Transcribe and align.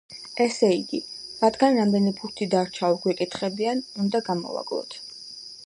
ესე 0.43 0.69
იგი, 0.75 0.99
რადგან 1.41 1.77
რამდენი 1.81 2.13
ბურთი 2.21 2.47
დარჩაო 2.55 2.97
გვეკითხებიან, 3.05 3.85
უნდა 4.05 4.23
გამოვაკლოთ. 4.31 4.99